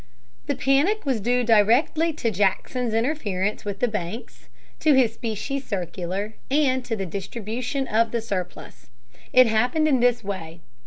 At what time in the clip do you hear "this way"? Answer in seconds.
9.99-10.61